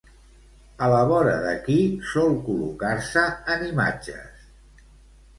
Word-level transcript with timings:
A 0.85 0.85
la 0.91 1.01
vora 1.09 1.33
de 1.41 1.51
qui 1.67 1.75
sol 2.11 2.33
col·locar-se 2.47 3.25
en 3.57 3.67
imatges? 3.67 4.41